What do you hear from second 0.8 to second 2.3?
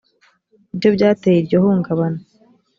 byateye iryo hungabana